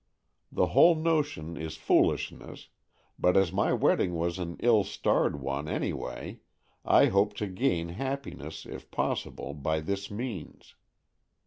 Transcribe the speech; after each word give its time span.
The 0.51 0.69
whole 0.73 0.95
notion 0.95 1.55
is 1.57 1.75
foolishness, 1.77 2.69
but 3.19 3.37
as 3.37 3.53
my 3.53 3.71
wedding 3.71 4.15
was 4.15 4.39
an 4.39 4.57
ill 4.61 4.83
starred 4.83 5.39
one, 5.39 5.67
any 5.67 5.93
way, 5.93 6.39
I 6.83 7.05
hoped 7.05 7.37
to 7.37 7.45
gain 7.45 7.89
happiness, 7.89 8.65
if 8.65 8.89
possible, 8.89 9.53
by 9.53 9.79
this 9.79 10.09
means. 10.09 10.73